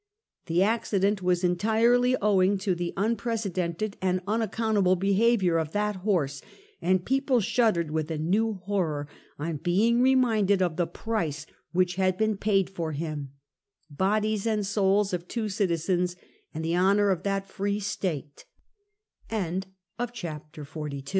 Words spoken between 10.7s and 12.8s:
the price which had been paid